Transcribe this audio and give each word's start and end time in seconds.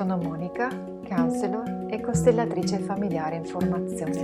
Sono 0.00 0.16
Monica, 0.16 0.70
counselor 1.06 1.88
e 1.90 2.00
costellatrice 2.00 2.78
familiare 2.78 3.36
in 3.36 3.44
formazione. 3.44 4.18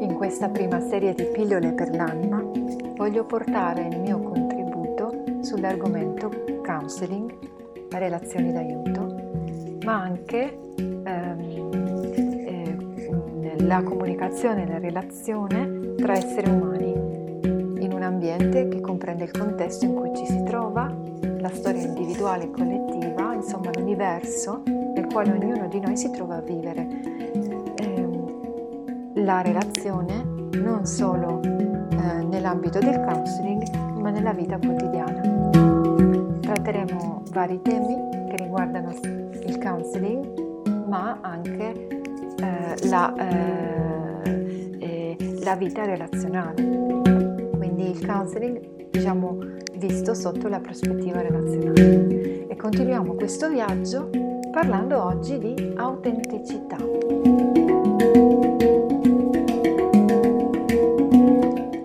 In 0.00 0.14
questa 0.16 0.48
prima 0.48 0.80
serie 0.80 1.12
di 1.12 1.24
pillole 1.24 1.74
per 1.74 1.94
l'anima 1.94 2.42
voglio 2.96 3.26
portare 3.26 3.88
il 3.88 4.00
mio 4.00 4.20
contributo 4.20 5.22
sull'argomento 5.42 6.30
counseling, 6.64 7.36
relazioni 7.90 8.52
d'aiuto, 8.52 9.80
ma 9.84 10.00
anche 10.00 10.60
ehm, 10.78 11.70
eh, 12.46 13.56
la 13.66 13.82
comunicazione 13.82 14.62
e 14.62 14.66
la 14.66 14.78
relazione 14.78 15.94
tra 15.96 16.14
esseri 16.14 16.48
umani 16.48 16.92
in 17.84 17.92
un 17.92 18.02
ambiente 18.02 18.66
che 18.68 18.80
comprende 18.80 19.24
il 19.24 19.30
contesto 19.30 19.84
in 19.84 19.92
cui 19.92 20.16
ci 20.16 20.24
si 20.24 20.42
trova, 20.44 20.81
storia 21.52 21.82
individuale 21.82 22.44
e 22.44 22.50
collettiva, 22.50 23.34
insomma 23.34 23.70
l'universo 23.74 24.62
nel 24.66 25.06
quale 25.06 25.32
ognuno 25.32 25.68
di 25.68 25.80
noi 25.80 25.96
si 25.96 26.10
trova 26.10 26.36
a 26.36 26.40
vivere. 26.40 26.86
Eh, 27.76 28.08
la 29.14 29.40
relazione 29.42 30.24
non 30.54 30.86
solo 30.86 31.40
eh, 31.42 32.24
nell'ambito 32.24 32.78
del 32.78 33.00
counseling, 33.00 33.62
ma 34.00 34.10
nella 34.10 34.32
vita 34.32 34.58
quotidiana. 34.58 35.20
Tratteremo 36.40 37.22
vari 37.30 37.60
temi 37.62 37.96
che 38.28 38.36
riguardano 38.36 38.90
il 38.90 39.58
counseling, 39.58 40.86
ma 40.88 41.18
anche 41.22 41.88
eh, 42.36 42.88
la, 42.88 43.14
eh, 43.16 44.76
eh, 44.78 45.16
la 45.42 45.54
vita 45.56 45.84
relazionale. 45.84 47.00
Quindi 47.56 47.90
il 47.90 48.06
counseling, 48.06 48.90
diciamo, 48.90 49.38
visto 49.86 50.14
sotto 50.14 50.46
la 50.46 50.60
prospettiva 50.60 51.20
relazionale. 51.20 52.46
E 52.46 52.56
continuiamo 52.56 53.14
questo 53.14 53.48
viaggio 53.48 54.08
parlando 54.52 55.02
oggi 55.02 55.38
di 55.38 55.72
autenticità. 55.76 56.76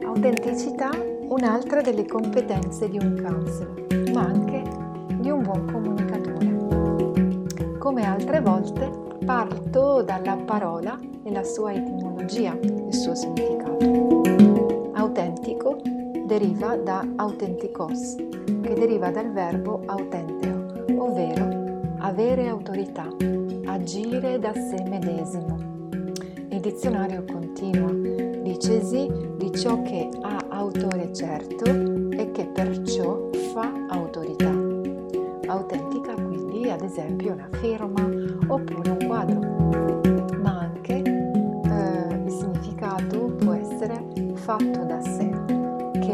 Autenticità, 0.04 0.92
un'altra 1.30 1.82
delle 1.82 2.06
competenze 2.06 2.88
di 2.88 3.00
un 3.00 3.20
counselor, 3.20 4.12
ma 4.14 4.22
anche 4.22 4.62
di 5.20 5.32
un 5.32 5.42
buon 5.42 5.66
comunicatore. 5.66 6.36
Come 7.80 8.06
altre 8.06 8.42
volte 8.42 8.92
parto 9.26 10.04
dalla 10.04 10.36
parola 10.36 11.00
e 11.24 11.32
la 11.32 11.44
sua 11.44 11.74
etimologia, 11.74 12.56
il 12.62 12.94
suo 12.94 13.16
significato. 13.16 14.17
Deriva 16.38 16.76
da 16.76 17.04
autenticos, 17.16 18.16
che 18.62 18.74
deriva 18.76 19.10
dal 19.10 19.32
verbo 19.32 19.82
autenteo, 19.88 20.68
ovvero 20.96 21.96
avere 21.98 22.48
autorità, 22.48 23.08
agire 23.66 24.38
da 24.38 24.54
sé 24.54 24.84
medesimo. 24.88 25.58
Il 26.50 26.60
dizionario 26.60 27.26
continua, 27.26 27.92
dicesi 28.44 29.10
di 29.36 29.52
ciò 29.52 29.82
che 29.82 30.10
ha 30.22 30.46
autore 30.50 31.12
certo 31.12 31.66
e 32.12 32.30
che 32.32 32.46
perciò 32.46 33.30
fa 33.52 33.74
autorità. 33.90 34.54
Autentica 35.48 36.14
quindi 36.14 36.70
ad 36.70 36.84
esempio 36.84 37.34
una 37.34 37.50
firma 37.54 38.08
oppure 38.48 38.92
un 38.92 39.08
quadro, 39.08 39.40
ma 40.40 40.60
anche 40.60 41.02
eh, 41.02 42.14
il 42.26 42.32
significato 42.32 43.26
può 43.40 43.54
essere 43.54 44.06
fatto 44.36 44.84
da 44.84 45.02
sé 45.02 45.17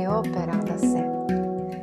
opera 0.07 0.55
da 0.55 0.77
sé. 0.77 1.11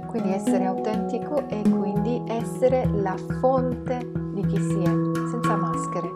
Quindi 0.06 0.32
essere 0.32 0.64
autentico 0.64 1.46
è 1.48 1.60
quindi 1.62 2.22
essere 2.26 2.88
la 2.92 3.14
fonte 3.40 4.10
di 4.32 4.44
chi 4.46 4.56
si 4.56 4.82
è, 4.82 5.28
senza 5.30 5.54
maschere. 5.54 6.12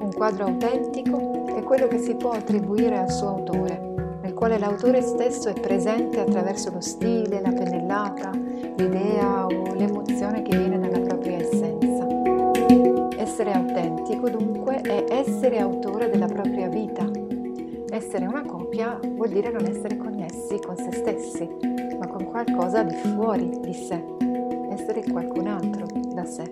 Un 0.00 0.10
quadro 0.14 0.44
autentico 0.44 1.44
è 1.56 1.62
quello 1.62 1.88
che 1.88 1.98
si 1.98 2.14
può 2.14 2.30
attribuire 2.30 2.98
al 2.98 3.10
suo 3.10 3.28
autore, 3.28 4.18
nel 4.22 4.34
quale 4.34 4.58
l'autore 4.58 5.02
stesso 5.02 5.48
è 5.48 5.58
presente 5.58 6.20
attraverso 6.20 6.70
lo 6.70 6.80
stile, 6.80 7.40
la 7.40 7.52
pennellata, 7.52 8.30
l'idea 8.76 9.46
o 9.46 9.74
l'emozione 9.74 10.42
che 10.42 10.56
viene 10.56 10.78
dalla 10.78 11.00
propria 11.00 11.38
essenza. 11.38 12.06
Essere 13.16 13.52
autentico 13.52 14.28
dunque 14.28 14.80
è 14.80 15.06
essere 15.08 15.58
autore 15.58 16.08
della 16.08 16.26
propria 16.26 16.68
vita, 16.68 17.04
essere 17.94 18.26
una 18.26 18.44
coppia 18.44 18.98
vuol 19.00 19.28
dire 19.28 19.52
non 19.52 19.66
essere 19.66 19.96
connessi 19.96 20.58
con 20.58 20.76
se 20.76 20.90
stessi, 20.90 21.48
ma 21.98 22.08
con 22.08 22.24
qualcosa 22.24 22.82
di 22.82 22.94
fuori 22.94 23.48
di 23.60 23.72
sé, 23.72 24.02
essere 24.70 25.04
qualcun 25.12 25.46
altro 25.46 25.86
da 26.12 26.24
sé. 26.24 26.42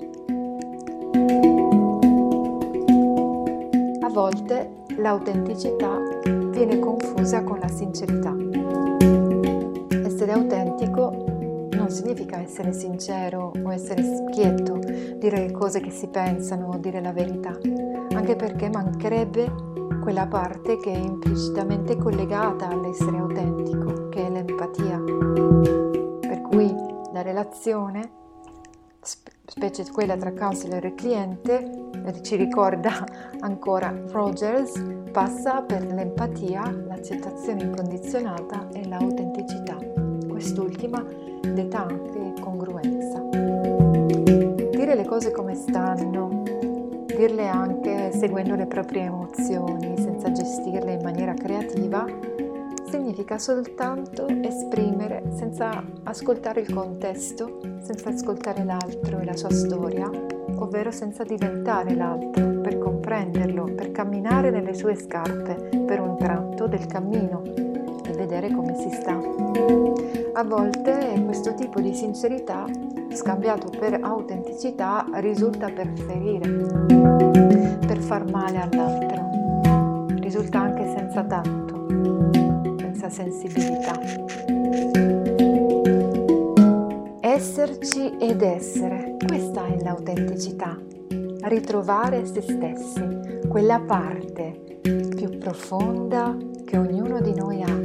A 4.00 4.08
volte 4.08 4.84
l'autenticità 4.96 5.98
viene 6.50 6.78
confusa 6.78 7.42
con 7.42 7.58
la 7.58 7.68
sincerità. 7.68 8.36
Essere 10.04 10.32
autentico 10.32 11.10
non 11.72 11.90
significa 11.90 12.40
essere 12.40 12.72
sincero 12.72 13.52
o 13.60 13.72
essere 13.72 14.02
schietto, 14.04 14.78
dire 15.16 15.40
le 15.40 15.50
cose 15.50 15.80
che 15.80 15.90
si 15.90 16.06
pensano 16.06 16.68
o 16.68 16.76
dire 16.76 17.00
la 17.00 17.12
verità, 17.12 17.58
anche 18.22 18.36
perché 18.36 18.68
mancherebbe 18.68 19.52
quella 20.00 20.28
parte 20.28 20.76
che 20.76 20.92
è 20.92 20.96
implicitamente 20.96 21.96
collegata 21.96 22.68
all'essere 22.68 23.18
autentico, 23.18 24.08
che 24.10 24.26
è 24.26 24.30
l'empatia. 24.30 24.96
Per 26.20 26.40
cui 26.42 26.72
la 27.12 27.20
relazione, 27.22 28.10
specie 29.00 29.90
quella 29.90 30.16
tra 30.16 30.32
counselor 30.32 30.84
e 30.84 30.94
cliente, 30.94 31.90
eh, 32.04 32.22
ci 32.22 32.36
ricorda 32.36 33.04
ancora 33.40 33.92
Rogers, 34.06 34.80
passa 35.10 35.62
per 35.62 35.84
l'empatia, 35.84 36.70
l'accettazione 36.86 37.64
incondizionata 37.64 38.68
e 38.72 38.86
l'autenticità. 38.86 39.76
Quest'ultima 40.28 41.04
detta 41.42 41.86
anche 41.86 42.34
congruenza. 42.40 43.18
Dire 44.70 44.94
le 44.94 45.04
cose 45.04 45.32
come 45.32 45.56
stanno, 45.56 46.31
dirle 47.16 47.46
anche 47.46 48.12
seguendo 48.12 48.54
le 48.54 48.66
proprie 48.66 49.02
emozioni, 49.02 49.96
senza 49.96 50.32
gestirle 50.32 50.94
in 50.94 51.02
maniera 51.02 51.34
creativa, 51.34 52.04
significa 52.88 53.38
soltanto 53.38 54.26
esprimere 54.42 55.22
senza 55.34 55.82
ascoltare 56.04 56.60
il 56.60 56.72
contesto, 56.72 57.58
senza 57.80 58.10
ascoltare 58.10 58.64
l'altro 58.64 59.18
e 59.18 59.24
la 59.24 59.36
sua 59.36 59.50
storia, 59.50 60.10
ovvero 60.56 60.90
senza 60.90 61.24
diventare 61.24 61.94
l'altro, 61.94 62.60
per 62.60 62.78
comprenderlo, 62.78 63.64
per 63.74 63.92
camminare 63.92 64.50
nelle 64.50 64.74
sue 64.74 64.94
scarpe 64.94 65.80
per 65.86 66.00
un 66.00 66.16
tratto 66.18 66.66
del 66.66 66.86
cammino 66.86 67.42
e 68.04 68.12
vedere 68.12 68.50
come 68.50 68.74
si 68.76 68.90
sta. 68.90 69.18
A 70.34 70.44
volte 70.44 71.22
questo 71.24 71.54
tipo 71.54 71.80
di 71.80 71.94
sincerità 71.94 72.66
scambiato 73.14 73.68
per 73.68 73.98
autenticità 74.02 75.06
risulta 75.14 75.68
per 75.70 75.92
ferire, 75.94 76.48
per 77.86 77.98
far 77.98 78.30
male 78.30 78.58
all'altro, 78.58 80.06
risulta 80.20 80.60
anche 80.60 80.86
senza 80.94 81.22
tatto, 81.24 81.86
senza 82.78 83.08
sensibilità. 83.08 83.98
Esserci 87.20 88.16
ed 88.18 88.42
essere, 88.42 89.16
questa 89.26 89.66
è 89.66 89.82
l'autenticità, 89.82 90.78
ritrovare 91.42 92.24
se 92.26 92.40
stessi, 92.40 93.40
quella 93.48 93.80
parte 93.80 94.80
più 94.80 95.38
profonda 95.38 96.36
che 96.64 96.78
ognuno 96.78 97.20
di 97.20 97.34
noi 97.34 97.62
ha, 97.62 97.80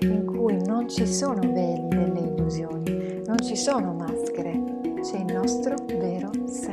in 0.00 0.24
cui 0.24 0.56
non 0.64 0.88
ci 0.88 1.06
sono 1.06 1.40
veli 1.40 1.88
delle 1.88 2.20
illusioni, 2.20 2.99
non 3.30 3.38
ci 3.38 3.54
sono 3.54 3.92
maschere, 3.92 4.60
c'è 5.02 5.18
il 5.18 5.32
nostro 5.32 5.76
vero 5.86 6.30
sé. 6.46 6.72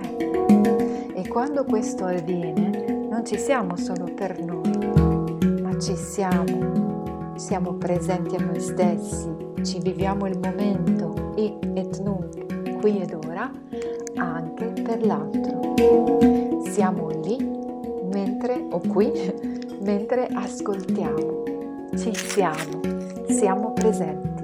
E 1.13 1.27
quando 1.27 1.63
questo 1.63 2.05
avviene, 2.05 3.05
non 3.07 3.23
ci 3.23 3.37
siamo 3.37 3.77
solo 3.77 4.05
per 4.05 4.43
noi, 4.43 5.61
ma 5.61 5.77
ci 5.77 5.95
siamo, 5.95 7.35
siamo 7.35 7.73
presenti 7.73 8.37
a 8.37 8.43
noi 8.43 8.59
stessi, 8.59 9.29
ci 9.61 9.77
viviamo 9.77 10.25
il 10.25 10.39
momento, 10.39 11.33
hic 11.35 11.63
et 11.75 11.99
nunc, 11.99 12.79
qui 12.79 13.01
ed 13.01 13.13
ora, 13.13 13.51
anche 14.15 14.65
per 14.81 15.05
l'altro. 15.05 15.75
Siamo 16.71 17.09
lì 17.21 17.37
mentre, 18.11 18.65
o 18.71 18.79
qui, 18.79 19.11
mentre 19.85 20.27
ascoltiamo, 20.33 21.43
ci 21.95 22.15
siamo, 22.15 22.81
siamo 23.27 23.73
presenti. 23.73 24.37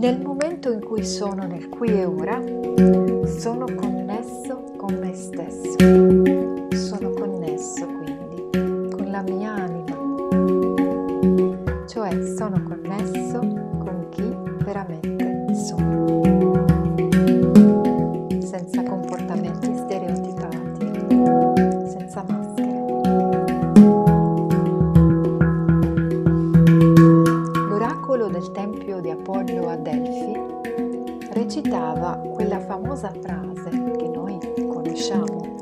Nel 0.00 0.18
momento 0.18 0.72
in 0.72 0.80
cui 0.80 1.04
sono 1.04 1.46
nel 1.46 1.68
qui 1.68 1.88
e 1.88 2.06
ora, 2.06 2.42
sono 3.38 3.66
connesso 3.74 4.72
con 4.78 4.94
me 4.94 5.14
stesso. 5.14 6.39
famosa 32.70 33.12
frase 33.20 33.68
che 33.96 34.06
noi 34.06 34.38
conosciamo, 34.68 35.56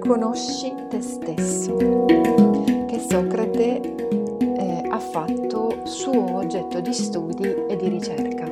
conosci 0.00 0.74
te 0.88 1.00
stesso, 1.00 1.76
che 1.76 2.98
Socrate 2.98 3.80
eh, 3.80 4.82
ha 4.90 4.98
fatto 4.98 5.82
suo 5.84 6.34
oggetto 6.34 6.80
di 6.80 6.92
studi 6.92 7.44
e 7.44 7.76
di 7.76 7.88
ricerca. 7.88 8.50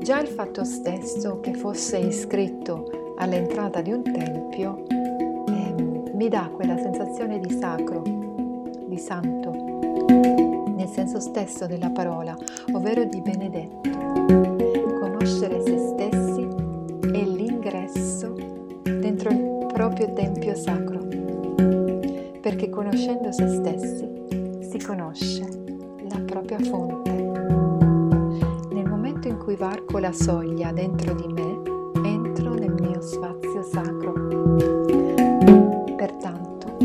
Già 0.00 0.20
il 0.20 0.26
fatto 0.26 0.64
stesso 0.64 1.38
che 1.38 1.54
fosse 1.54 1.98
iscritto 1.98 3.14
all'entrata 3.18 3.80
di 3.80 3.92
un 3.92 4.02
tempio 4.02 4.82
eh, 4.88 5.74
mi 6.12 6.28
dà 6.28 6.50
quella 6.52 6.76
sensazione 6.76 7.38
di 7.38 7.50
sacro, 7.52 8.02
di 8.84 8.98
santo, 8.98 9.52
nel 10.74 10.88
senso 10.88 11.20
stesso 11.20 11.66
della 11.66 11.90
parola, 11.90 12.36
ovvero 12.72 13.04
di 13.04 13.20
benedetto 13.20 14.75
tempio 20.16 20.54
sacro, 20.54 21.06
perché 22.40 22.70
conoscendo 22.70 23.30
se 23.32 23.46
stessi 23.48 24.08
si 24.60 24.78
conosce 24.78 25.46
la 26.08 26.18
propria 26.24 26.58
fonte. 26.58 27.12
Nel 28.72 28.88
momento 28.88 29.28
in 29.28 29.36
cui 29.36 29.56
varco 29.56 29.98
la 29.98 30.12
soglia 30.12 30.72
dentro 30.72 31.12
di 31.12 31.26
me, 31.30 31.60
entro 32.02 32.54
nel 32.54 32.74
mio 32.80 33.02
spazio 33.02 33.62
sacro. 33.62 34.14
Pertanto, 35.96 36.78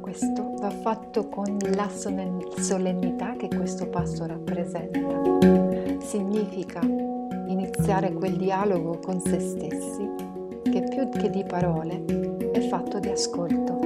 questo 0.00 0.54
va 0.60 0.70
fatto 0.70 1.28
con 1.28 1.56
la 1.74 1.88
solennità 1.88 3.34
che 3.36 3.48
questo 3.48 3.88
passo 3.88 4.24
rappresenta. 4.24 5.98
Significa 5.98 6.80
iniziare 7.48 8.12
quel 8.12 8.36
dialogo 8.36 9.00
con 9.04 9.18
se 9.18 9.40
stessi 9.40 10.08
che 10.62 10.84
più 10.88 11.08
che 11.10 11.28
di 11.28 11.44
parole 11.44 12.31
è 12.52 12.60
fatto 12.60 12.98
di 12.98 13.08
ascolto. 13.08 13.78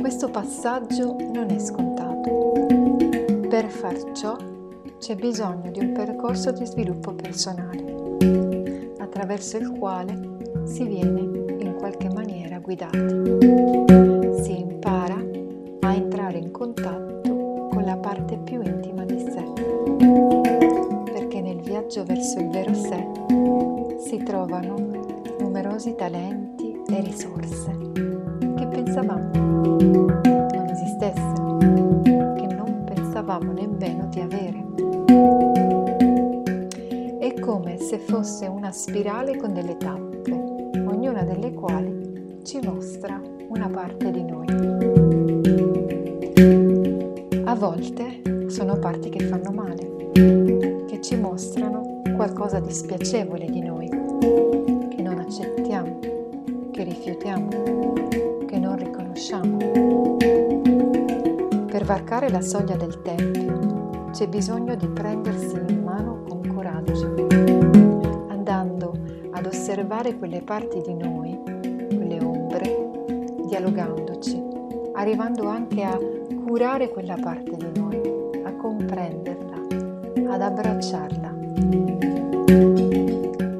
Questo 0.00 0.30
passaggio 0.30 1.16
non 1.32 1.50
è 1.50 1.58
scontato. 1.58 2.52
Per 3.48 3.68
far 3.68 4.12
ciò 4.12 4.36
c'è 4.98 5.16
bisogno 5.16 5.70
di 5.70 5.80
un 5.80 5.92
percorso 5.92 6.52
di 6.52 6.64
sviluppo 6.64 7.12
personale, 7.12 8.16
attraverso 8.98 9.56
il 9.56 9.72
quale 9.72 10.38
si 10.64 10.84
viene 10.84 11.20
in 11.58 11.74
qualche 11.76 12.08
maniera 12.08 12.60
guidati. 12.60 12.98
Si 14.42 14.60
impara 14.60 15.20
a 15.80 15.94
entrare 15.94 16.38
in 16.38 16.52
contatto 16.52 17.66
con 17.68 17.82
la 17.84 17.96
parte 17.96 18.38
più 18.38 18.62
intima 18.62 19.04
di 19.04 19.18
sé, 19.18 19.44
perché 21.12 21.40
nel 21.40 21.60
viaggio 21.60 22.04
verso 22.04 22.38
il 22.38 22.48
numerosi 25.82 25.94
talenti 25.96 26.80
e 26.86 27.00
risorse 27.00 27.76
che 28.56 28.66
pensavamo 28.68 29.30
non 29.32 30.66
esistessero, 30.70 31.56
che 32.34 32.46
non 32.54 32.84
pensavamo 32.84 33.50
nemmeno 33.52 34.06
di 34.06 34.20
avere. 34.20 34.64
È 37.18 37.34
come 37.40 37.78
se 37.78 37.98
fosse 37.98 38.46
una 38.46 38.70
spirale 38.70 39.36
con 39.36 39.52
delle 39.52 39.76
tappe, 39.76 40.30
ognuna 40.86 41.24
delle 41.24 41.52
quali 41.52 42.40
ci 42.44 42.60
mostra 42.62 43.20
una 43.48 43.68
parte 43.68 44.10
di 44.12 44.22
noi. 44.22 44.46
A 47.44 47.54
volte 47.56 48.22
sono 48.46 48.78
parti 48.78 49.08
che 49.08 49.24
fanno 49.24 49.50
male, 49.50 50.10
che 50.86 51.00
ci 51.00 51.16
mostrano 51.16 52.02
qualcosa 52.14 52.60
di 52.60 52.72
spiacevole 52.72 53.46
di 53.46 53.60
noi, 53.60 54.51
varcare 61.92 62.30
la 62.30 62.40
soglia 62.40 62.74
del 62.74 63.02
Tempio 63.02 64.08
c'è 64.12 64.26
bisogno 64.26 64.74
di 64.76 64.88
prendersi 64.88 65.56
in 65.68 65.82
mano 65.84 66.22
con 66.26 66.40
coraggio, 66.54 67.14
andando 68.30 68.98
ad 69.30 69.44
osservare 69.44 70.16
quelle 70.16 70.40
parti 70.40 70.80
di 70.80 70.94
noi, 70.94 71.38
quelle 71.94 72.18
ombre, 72.24 73.34
dialogandoci, 73.46 74.42
arrivando 74.94 75.48
anche 75.48 75.82
a 75.82 75.98
curare 76.46 76.88
quella 76.88 77.18
parte 77.20 77.56
di 77.58 77.78
noi, 77.78 78.00
a 78.42 78.54
comprenderla, 78.54 80.32
ad 80.32 80.40
abbracciarla. 80.40 81.30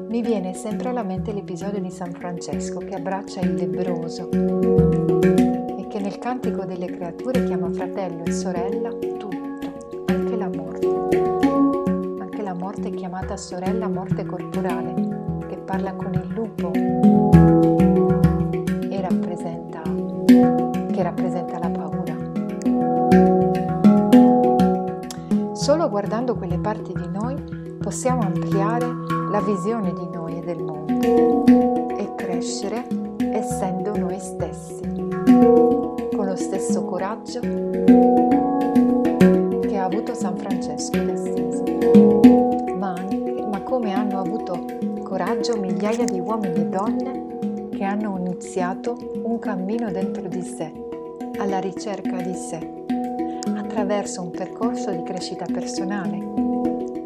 Mi 0.07 0.21
viene 0.23 0.55
sempre 0.55 0.89
alla 0.89 1.03
mente 1.03 1.31
l'episodio 1.33 1.79
di 1.79 1.91
San 1.91 2.11
Francesco 2.13 2.79
che 2.79 2.95
abbraccia 2.95 3.41
il 3.41 3.53
lebroso 3.53 5.42
nel 6.13 6.21
cantico 6.21 6.63
delle 6.63 6.85
creature 6.85 7.43
chiama 7.43 7.71
fratello 7.71 8.23
e 8.23 8.31
sorella 8.31 8.89
tutto, 8.89 9.29
anche 10.05 10.35
la 10.35 10.47
morte. 10.47 10.87
Anche 12.19 12.43
la 12.43 12.53
morte 12.53 12.89
è 12.89 12.91
chiamata 12.93 13.35
sorella 13.35 13.87
morte 13.87 14.23
corporale, 14.23 14.93
che 15.47 15.57
parla 15.57 15.93
con 15.93 16.13
il 16.13 16.27
lupo 16.35 16.71
e 18.89 19.01
rappresenta, 19.01 19.81
che 20.91 21.01
rappresenta 21.01 21.57
la 21.57 21.69
paura. 21.71 22.15
Solo 25.53 25.89
guardando 25.89 26.35
quelle 26.35 26.59
parti 26.59 26.93
di 26.93 27.09
noi 27.11 27.41
possiamo 27.81 28.21
ampliare 28.21 28.85
la 29.31 29.41
visione 29.41 29.93
di 29.93 30.07
noi 30.13 30.37
e 30.37 30.41
del 30.41 30.61
mondo 30.61 31.45
e 31.97 32.13
crescere 32.15 32.85
essendo 33.17 33.97
noi 33.97 34.19
stessi, 34.19 35.12
stesso 36.63 36.85
coraggio 36.85 37.41
che 39.59 39.77
ha 39.77 39.83
avuto 39.83 40.13
San 40.13 40.37
Francesco 40.37 40.97
di 40.97 41.11
Assisi, 41.11 41.61
ma, 42.77 42.93
anche, 42.93 43.45
ma 43.51 43.61
come 43.63 43.91
hanno 43.91 44.21
avuto 44.21 44.65
coraggio 45.03 45.57
migliaia 45.57 46.05
di 46.05 46.21
uomini 46.21 46.55
e 46.55 46.65
donne 46.67 47.67
che 47.69 47.83
hanno 47.83 48.17
iniziato 48.17 48.95
un 49.23 49.39
cammino 49.39 49.91
dentro 49.91 50.25
di 50.29 50.41
sé, 50.41 50.71
alla 51.37 51.59
ricerca 51.59 52.21
di 52.21 52.33
sé, 52.33 52.65
attraverso 53.57 54.21
un 54.21 54.31
percorso 54.31 54.89
di 54.91 55.03
crescita 55.03 55.45
personale, 55.51 56.17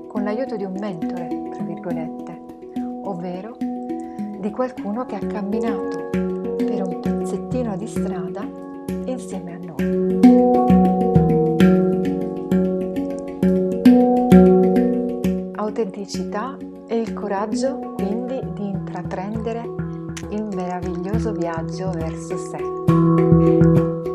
con 0.07 0.23
l'aiuto 0.23 0.55
di 0.55 0.65
un 0.65 0.77
mentore, 0.79 1.49
tra 1.51 1.63
virgolette, 1.63 2.41
ovvero 3.05 3.57
di 3.57 4.51
qualcuno 4.51 5.07
che 5.07 5.15
ha 5.15 5.25
camminato 5.25 6.09
per 6.11 6.83
un 6.85 6.99
pezzettino 7.01 7.75
di 7.75 7.87
strada 7.87 8.56
insieme 9.17 9.53
a 9.53 9.57
noi. 9.57 9.85
Autenticità 15.55 16.55
e 16.87 16.99
il 16.99 17.13
coraggio 17.13 17.93
quindi 17.95 18.39
di 18.53 18.67
intraprendere 18.69 19.63
il 20.29 20.43
meraviglioso 20.53 21.31
viaggio 21.31 21.89
verso 21.91 22.37
sé 22.37 22.57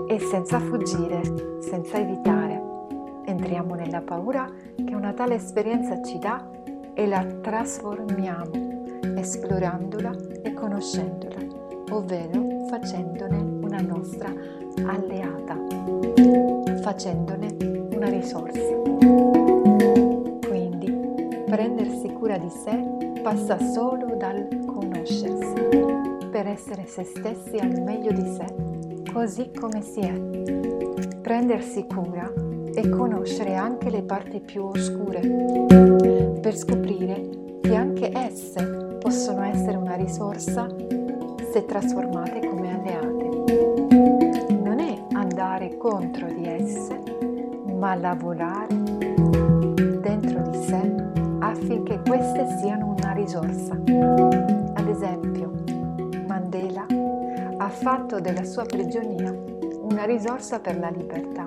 e 0.06 0.18
senza 0.20 0.60
fuggire, 0.60 1.20
senza 1.60 1.98
evitare. 1.98 2.60
Entriamo 3.24 3.74
nella 3.74 4.00
paura 4.00 4.48
che 4.76 4.94
una 4.94 5.12
tale 5.12 5.34
esperienza 5.34 6.00
ci 6.02 6.18
dà 6.18 6.48
e 6.94 7.06
la 7.06 7.24
trasformiamo, 7.24 9.00
esplorandola 9.16 10.12
e 10.42 10.52
conoscendola, 10.52 11.36
ovvero 11.90 12.66
facendone 12.68 13.51
una 13.72 13.80
nostra 13.80 14.30
alleata, 14.84 15.56
facendone 16.82 17.56
una 17.94 18.08
risorsa. 18.10 18.60
Quindi, 20.46 20.94
prendersi 21.46 22.12
cura 22.12 22.36
di 22.36 22.50
sé 22.50 23.18
passa 23.22 23.58
solo 23.58 24.14
dal 24.16 24.46
conoscersi, 24.66 25.54
per 26.30 26.48
essere 26.48 26.84
se 26.86 27.04
stessi 27.04 27.56
al 27.56 27.80
meglio 27.80 28.12
di 28.12 28.26
sé, 28.26 28.44
così 29.10 29.50
come 29.58 29.80
si 29.80 30.00
è. 30.00 30.12
Prendersi 31.22 31.86
cura 31.86 32.30
e 32.74 32.88
conoscere 32.90 33.54
anche 33.54 33.88
le 33.88 34.02
parti 34.02 34.40
più 34.40 34.64
oscure, 34.64 35.20
per 36.42 36.56
scoprire 36.56 37.58
che 37.62 37.74
anche 37.74 38.10
esse 38.12 38.98
possono 38.98 39.42
essere 39.42 39.78
una 39.78 39.94
risorsa 39.94 40.66
se 41.52 41.66
trasformate 41.66 42.46
come 42.48 42.61
andare 45.62 45.76
contro 45.76 46.26
di 46.26 46.46
esse, 46.46 47.00
ma 47.78 47.94
lavorare 47.94 48.74
dentro 48.74 50.48
di 50.48 50.62
sé 50.64 50.94
affinché 51.38 52.00
queste 52.06 52.58
siano 52.60 52.94
una 52.96 53.12
risorsa. 53.12 53.74
Ad 53.74 54.88
esempio, 54.88 55.52
Mandela 56.26 56.86
ha 57.58 57.68
fatto 57.68 58.20
della 58.20 58.44
sua 58.44 58.64
prigionia 58.64 59.32
una 59.82 60.04
risorsa 60.04 60.58
per 60.58 60.78
la 60.78 60.90
libertà. 60.90 61.44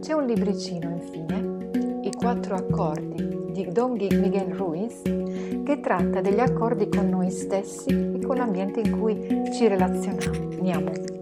C'è 0.00 0.12
un 0.12 0.26
libricino, 0.26 0.90
infine, 0.90 1.68
I 2.02 2.10
quattro 2.12 2.56
accordi 2.56 3.52
di 3.52 3.68
Don 3.70 3.92
Miguel 3.92 4.52
Ruiz, 4.54 5.02
che 5.02 5.80
tratta 5.80 6.20
degli 6.20 6.40
accordi 6.40 6.88
con 6.88 7.08
noi 7.08 7.30
stessi 7.30 7.90
e 7.90 8.18
con 8.26 8.36
l'ambiente 8.36 8.80
in 8.80 8.98
cui 8.98 9.42
ci 9.52 9.68
relazioniamo. 9.68 11.13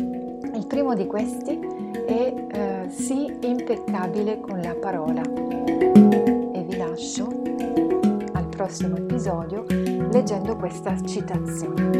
Il 0.62 0.69
primo 0.69 0.95
di 0.95 1.09
questi 1.09 1.59
è 2.07 2.33
eh, 2.52 2.88
sii 2.88 3.37
impeccabile 3.40 4.38
con 4.38 4.61
la 4.61 4.76
parola. 4.76 5.21
E 5.21 6.62
vi 6.62 6.76
lascio 6.76 7.26
al 8.33 8.47
prossimo 8.47 8.97
episodio 8.97 9.64
leggendo 9.69 10.54
questa 10.54 10.97
citazione. 11.02 11.90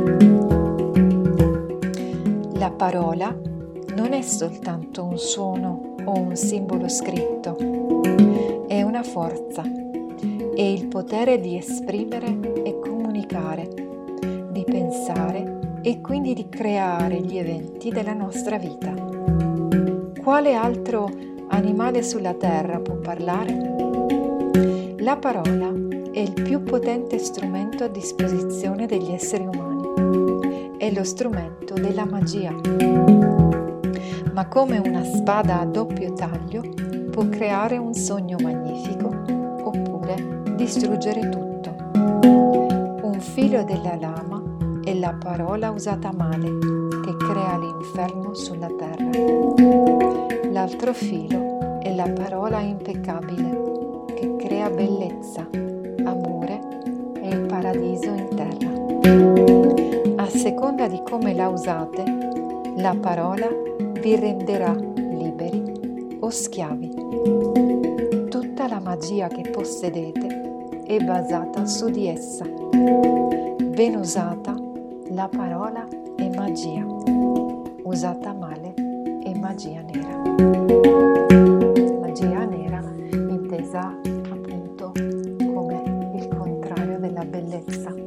La 2.53 2.71
parola 2.71 3.37
non 3.97 4.13
è 4.13 4.23
soltanto 4.23 5.07
un 5.07 5.19
suono 5.19 5.97
o 6.05 6.21
un 6.21 6.37
simbolo 6.37 6.89
scritto, 6.89 7.57
è 8.69 8.81
una 8.83 9.03
forza, 9.03 9.63
è 10.55 10.63
il 10.63 10.87
potere 10.87 11.41
di 11.41 11.57
esprimere 11.57 12.63
e 12.63 12.79
comunicare, 12.79 13.69
di 14.53 14.63
pensare 14.63 15.52
e 15.83 16.01
quindi 16.01 16.35
di 16.35 16.49
creare 16.49 17.21
gli 17.21 17.37
eventi 17.37 17.91
della 17.91 18.15
nostra 18.15 18.57
vita. 18.57 18.95
Quale 20.23 20.55
altro 20.55 21.11
animale 21.49 22.03
sulla 22.03 22.35
terra 22.35 22.81
può 22.81 22.95
parlare? 22.97 24.95
La 24.99 25.17
parola 25.17 25.73
è 26.13 26.21
il 26.21 26.33
più 26.33 26.63
potente 26.63 27.19
strumento 27.19 27.85
a 27.85 27.89
disposizione 27.89 28.87
degli 28.87 29.13
esseri 29.13 29.45
umani. 29.45 30.77
È 30.79 30.91
lo 30.93 31.05
strumento 31.05 31.75
della 31.75 32.05
magia 32.05 32.53
ma 34.33 34.49
come 34.49 34.79
una 34.79 35.05
spada 35.05 35.61
a 35.61 35.67
doppio 35.67 36.13
taglio 36.15 36.63
può 37.11 37.29
creare 37.29 37.77
un 37.77 37.93
sogno 37.93 38.39
magnifico 38.41 39.09
oppure 39.63 40.43
distruggere 40.57 41.29
tutto. 41.29 41.75
Un 41.95 43.19
filo 43.21 43.63
della 43.63 43.97
lama 43.97 44.42
è 44.85 44.95
la 44.95 45.13
parola 45.13 45.71
usata 45.71 46.13
male 46.13 46.59
che 46.59 47.17
crea 47.17 47.57
l'inferno 47.57 48.35
sulla 48.35 48.69
terra. 48.77 49.11
L'altro 50.51 50.93
filo 50.93 51.79
è 51.81 51.95
la 51.95 52.11
parola 52.11 52.61
impeccabile 52.61 54.07
che 54.15 54.37
crea 54.37 54.69
bellezza, 54.71 55.49
amore 56.05 56.61
e 57.21 57.29
il 57.29 57.47
paradiso 57.47 58.11
in 58.11 58.29
terra. 58.35 60.23
A 60.23 60.29
seconda 60.29 60.89
di 60.89 61.01
come 61.09 61.33
la 61.33 61.49
usate, 61.49 62.03
la 62.77 62.97
parola 63.01 63.49
vi 64.01 64.17
renderà 64.17 64.73
liberi 64.73 66.17
o 66.19 66.29
schiavi. 66.29 66.91
Tutta 68.29 68.67
la 68.67 68.81
magia 68.81 69.29
che 69.29 69.49
possedete 69.49 70.81
è 70.87 70.99
basata 71.05 71.67
su 71.67 71.89
di 71.89 72.09
essa. 72.09 72.45
Ben 73.73 73.97
usata, 73.97 74.42
la 75.15 75.29
parola 75.29 75.87
è 76.17 76.29
magia. 76.35 76.85
Usata 77.85 78.33
male 78.33 78.75
è 79.23 79.39
magia 79.39 79.83
nera. 79.83 80.17
Magia 82.01 82.45
nera 82.45 82.83
intesa 83.11 83.99
appunto 84.31 84.93
come 84.93 85.83
il 86.17 86.29
contrario 86.29 86.99
della 86.99 87.25
bellezza. 87.25 88.03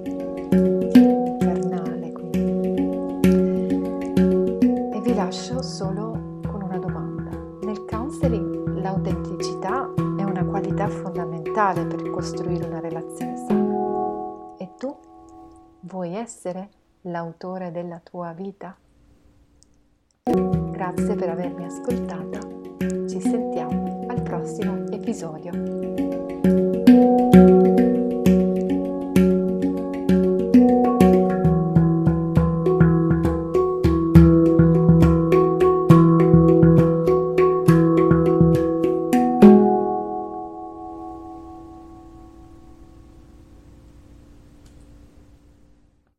lascio 5.15 5.61
solo 5.63 6.39
con 6.47 6.61
una 6.61 6.77
domanda. 6.77 7.31
Nel 7.65 7.85
counseling 7.85 8.77
l'autenticità 8.77 9.91
è 10.17 10.23
una 10.23 10.45
qualità 10.45 10.87
fondamentale 10.87 11.85
per 11.85 12.09
costruire 12.09 12.65
una 12.65 12.79
relazione 12.79 13.35
sana. 13.37 14.55
E 14.57 14.69
tu 14.77 14.95
vuoi 15.81 16.13
essere 16.15 16.69
l'autore 17.05 17.71
della 17.71 17.99
tua 17.99 18.31
vita? 18.33 18.75
Grazie 20.23 21.15
per 21.15 21.29
avermi 21.29 21.65
ascoltata. 21.65 22.39
Ci 23.07 23.19
sentiamo 23.21 24.05
al 24.07 24.21
prossimo 24.21 24.87
episodio. 24.91 25.94